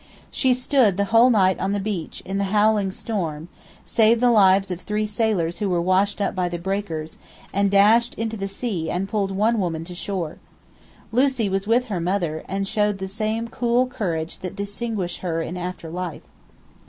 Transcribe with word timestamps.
She 0.31 0.55
stood 0.55 0.97
the 0.97 1.05
whole 1.13 1.29
night 1.29 1.59
on 1.59 1.73
the 1.73 1.79
beach 1.79 2.23
in 2.25 2.39
the 2.39 2.45
howling 2.45 2.89
storm, 2.89 3.49
saved 3.85 4.19
the 4.19 4.31
lives 4.31 4.71
of 4.71 4.81
three 4.81 5.05
sailors 5.05 5.59
who 5.59 5.69
were 5.69 5.79
washed 5.79 6.19
up 6.19 6.33
by 6.33 6.49
the 6.49 6.57
breakers, 6.57 7.19
and 7.53 7.69
dashed 7.69 8.15
into 8.15 8.35
the 8.35 8.47
sea 8.47 8.89
and 8.89 9.07
pulled 9.07 9.29
one 9.29 9.59
woman 9.59 9.85
to 9.85 9.93
shore. 9.93 10.37
Lucie 11.11 11.49
was 11.49 11.67
with 11.67 11.85
her 11.85 11.99
mother, 11.99 12.43
and 12.47 12.67
showed 12.67 12.97
the 12.97 13.07
same 13.07 13.47
cool 13.47 13.85
courage 13.85 14.39
that 14.39 14.55
distinguished 14.55 15.19
her 15.19 15.39
in 15.43 15.55
after 15.55 15.87
life. 15.87 16.23